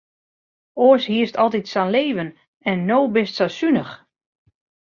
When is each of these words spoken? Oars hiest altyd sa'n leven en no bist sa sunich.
Oars 0.85 1.03
hiest 1.11 1.35
altyd 1.43 1.65
sa'n 1.69 1.91
leven 1.95 2.29
en 2.69 2.77
no 2.89 2.99
bist 3.13 3.35
sa 3.37 3.47
sunich. 3.57 3.93